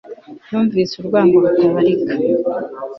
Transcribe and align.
Yumvise 0.49 0.93
urwango 0.97 1.35
rutabarika 1.43 2.13